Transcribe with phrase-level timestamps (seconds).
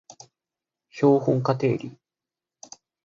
[0.95, 1.95] 標本化定理